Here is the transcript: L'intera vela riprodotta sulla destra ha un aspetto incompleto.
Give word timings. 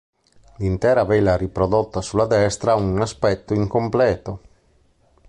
L'intera 0.57 1.03
vela 1.05 1.37
riprodotta 1.37 2.01
sulla 2.01 2.25
destra 2.25 2.71
ha 2.71 2.75
un 2.75 2.99
aspetto 3.01 3.53
incompleto. 3.53 4.41